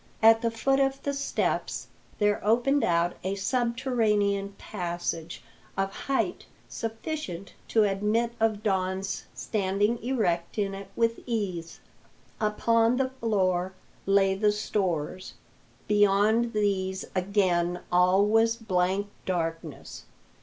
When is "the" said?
0.41-0.49, 1.03-1.13, 12.97-13.09, 14.33-14.51